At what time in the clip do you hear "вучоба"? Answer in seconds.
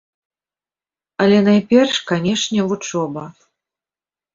2.69-3.23